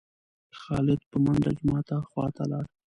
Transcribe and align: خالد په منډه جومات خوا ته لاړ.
خالد 0.59 1.01
په 1.09 1.17
منډه 1.23 1.49
جومات 1.57 1.87
خوا 2.09 2.25
ته 2.35 2.43
لاړ. 2.51 2.65